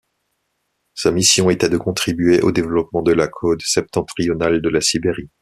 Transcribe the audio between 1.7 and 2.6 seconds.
contribuer au